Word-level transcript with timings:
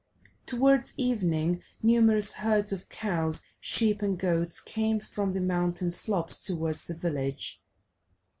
Towards 0.47 0.95
evening, 0.97 1.61
numerous 1.83 2.33
herds 2.33 2.71
of 2.73 2.89
cows, 2.89 3.43
sheep, 3.59 4.01
and 4.01 4.17
goats 4.17 4.59
came 4.59 4.99
from 4.99 5.31
the 5.33 5.41
mountain 5.41 5.91
slopes 5.91 6.39
towards 6.43 6.85
the 6.85 6.95
village. 6.95 7.61